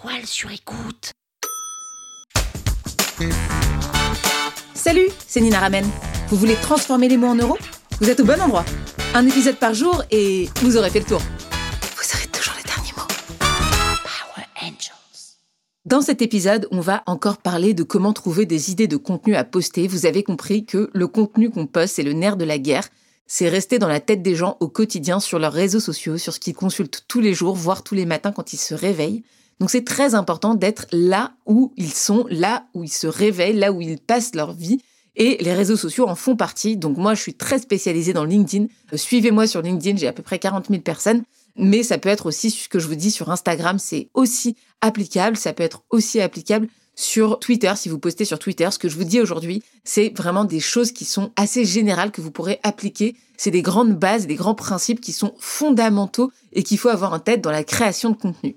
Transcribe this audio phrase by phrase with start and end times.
[0.00, 1.12] toile sur écoute.
[4.74, 5.84] Salut, c'est Nina Ramen.
[6.28, 7.58] Vous voulez transformer les mots en euros?
[8.00, 8.64] Vous êtes au bon endroit.
[9.14, 11.20] Un épisode par jour et vous aurez fait le tour.
[11.20, 13.08] Vous aurez toujours les derniers mots.
[13.40, 15.36] Power Angels.
[15.84, 19.42] Dans cet épisode, on va encore parler de comment trouver des idées de contenu à
[19.42, 19.88] poster.
[19.88, 22.88] Vous avez compris que le contenu qu'on poste, c'est le nerf de la guerre.
[23.26, 26.40] C'est rester dans la tête des gens au quotidien sur leurs réseaux sociaux, sur ce
[26.40, 29.24] qu'ils consultent tous les jours, voire tous les matins quand ils se réveillent.
[29.60, 33.72] Donc c'est très important d'être là où ils sont, là où ils se réveillent, là
[33.72, 34.78] où ils passent leur vie.
[35.16, 36.76] Et les réseaux sociaux en font partie.
[36.76, 38.66] Donc moi, je suis très spécialisée dans LinkedIn.
[38.92, 41.24] Euh, Suivez-moi sur LinkedIn, j'ai à peu près 40 000 personnes.
[41.56, 45.36] Mais ça peut être aussi ce que je vous dis sur Instagram, c'est aussi applicable.
[45.36, 48.68] Ça peut être aussi applicable sur Twitter, si vous postez sur Twitter.
[48.70, 52.20] Ce que je vous dis aujourd'hui, c'est vraiment des choses qui sont assez générales que
[52.20, 53.16] vous pourrez appliquer.
[53.36, 57.18] C'est des grandes bases, des grands principes qui sont fondamentaux et qu'il faut avoir en
[57.18, 58.56] tête dans la création de contenu.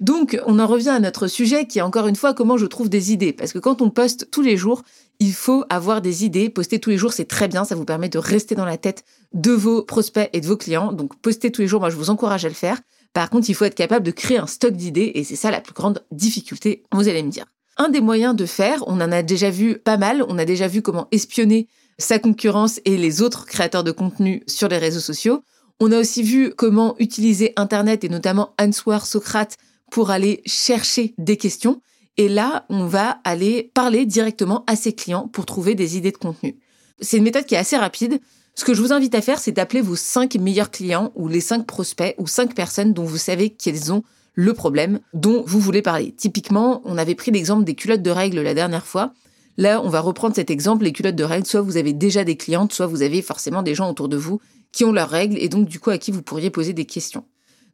[0.00, 2.88] Donc, on en revient à notre sujet qui est encore une fois comment je trouve
[2.88, 3.32] des idées.
[3.32, 4.82] Parce que quand on poste tous les jours,
[5.20, 6.50] il faut avoir des idées.
[6.50, 7.64] Poster tous les jours, c'est très bien.
[7.64, 10.92] Ça vous permet de rester dans la tête de vos prospects et de vos clients.
[10.92, 12.80] Donc, poster tous les jours, moi, je vous encourage à le faire.
[13.12, 15.60] Par contre, il faut être capable de créer un stock d'idées et c'est ça la
[15.60, 17.44] plus grande difficulté, vous allez me dire.
[17.76, 20.24] Un des moyens de faire, on en a déjà vu pas mal.
[20.28, 24.68] On a déjà vu comment espionner sa concurrence et les autres créateurs de contenu sur
[24.68, 25.42] les réseaux sociaux.
[25.80, 29.56] On a aussi vu comment utiliser Internet et notamment Answer Socrate
[29.94, 31.80] pour aller chercher des questions.
[32.16, 36.16] Et là, on va aller parler directement à ses clients pour trouver des idées de
[36.16, 36.58] contenu.
[37.00, 38.18] C'est une méthode qui est assez rapide.
[38.56, 41.40] Ce que je vous invite à faire, c'est d'appeler vos cinq meilleurs clients ou les
[41.40, 45.80] cinq prospects ou cinq personnes dont vous savez qu'ils ont le problème dont vous voulez
[45.80, 46.10] parler.
[46.10, 49.12] Typiquement, on avait pris l'exemple des culottes de règles la dernière fois.
[49.58, 52.36] Là, on va reprendre cet exemple, les culottes de règles, soit vous avez déjà des
[52.36, 54.40] clientes, soit vous avez forcément des gens autour de vous
[54.72, 57.24] qui ont leurs règles et donc du coup à qui vous pourriez poser des questions.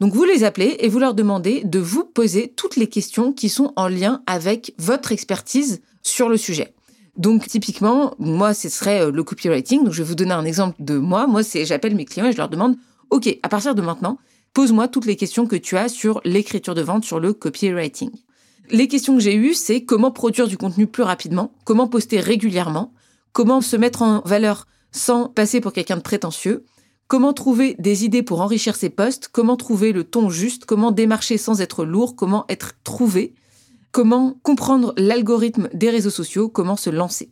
[0.00, 3.48] Donc vous les appelez et vous leur demandez de vous poser toutes les questions qui
[3.48, 6.74] sont en lien avec votre expertise sur le sujet.
[7.16, 9.84] Donc typiquement, moi ce serait euh, le copywriting.
[9.84, 11.26] Donc je vais vous donner un exemple de moi.
[11.26, 12.76] Moi c'est j'appelle mes clients et je leur demande
[13.10, 14.18] OK, à partir de maintenant,
[14.52, 18.10] pose-moi toutes les questions que tu as sur l'écriture de vente, sur le copywriting.
[18.70, 22.92] Les questions que j'ai eues, c'est comment produire du contenu plus rapidement, comment poster régulièrement,
[23.32, 26.64] comment se mettre en valeur sans passer pour quelqu'un de prétentieux,
[27.08, 30.64] Comment trouver des idées pour enrichir ses posts Comment trouver le ton juste?
[30.64, 32.16] Comment démarcher sans être lourd?
[32.16, 33.34] Comment être trouvé?
[33.92, 36.48] Comment comprendre l'algorithme des réseaux sociaux?
[36.48, 37.30] Comment se lancer?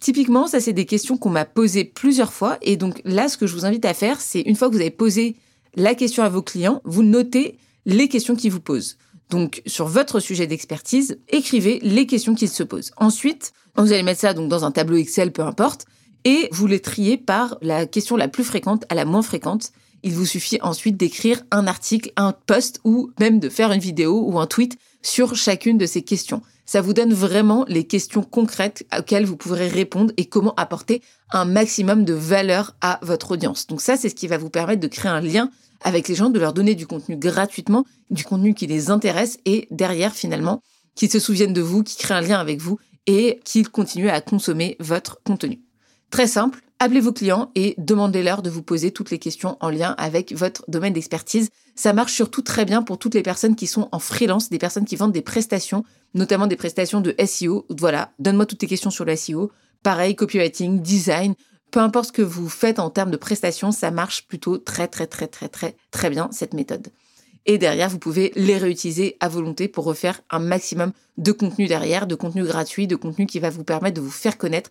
[0.00, 3.48] Typiquement, ça c'est des questions qu'on m'a posées plusieurs fois et donc là ce que
[3.48, 5.34] je vous invite à faire, c'est une fois que vous avez posé
[5.74, 8.98] la question à vos clients, vous notez les questions qu'ils vous posent.
[9.30, 12.92] Donc sur votre sujet d'expertise, écrivez les questions qu'ils se posent.
[12.96, 15.86] Ensuite, vous allez mettre ça dans un tableau Excel, peu importe,
[16.24, 19.72] et vous les triez par la question la plus fréquente à la moins fréquente.
[20.02, 24.22] Il vous suffit ensuite d'écrire un article, un post ou même de faire une vidéo
[24.26, 26.42] ou un tweet sur chacune de ces questions.
[26.66, 31.46] Ça vous donne vraiment les questions concrètes auxquelles vous pourrez répondre et comment apporter un
[31.46, 33.66] maximum de valeur à votre audience.
[33.66, 35.50] Donc ça, c'est ce qui va vous permettre de créer un lien
[35.80, 39.66] avec les gens, de leur donner du contenu gratuitement, du contenu qui les intéresse et
[39.70, 40.62] derrière finalement,
[40.94, 44.20] qu'ils se souviennent de vous, qui créent un lien avec vous et qu'ils continuent à
[44.20, 45.62] consommer votre contenu.
[46.10, 49.94] Très simple, appelez vos clients et demandez-leur de vous poser toutes les questions en lien
[49.98, 51.50] avec votre domaine d'expertise.
[51.74, 54.86] Ça marche surtout très bien pour toutes les personnes qui sont en freelance, des personnes
[54.86, 57.66] qui vendent des prestations, notamment des prestations de SEO.
[57.68, 59.52] Voilà, donne-moi toutes tes questions sur le SEO.
[59.82, 61.34] Pareil, copywriting, design,
[61.70, 65.06] peu importe ce que vous faites en termes de prestations, ça marche plutôt très très
[65.06, 66.88] très très très très bien cette méthode.
[67.44, 72.06] Et derrière, vous pouvez les réutiliser à volonté pour refaire un maximum de contenu derrière,
[72.06, 74.70] de contenu gratuit, de contenu qui va vous permettre de vous faire connaître